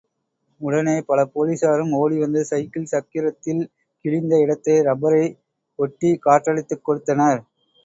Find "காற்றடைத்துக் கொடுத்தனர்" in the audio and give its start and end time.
6.25-7.41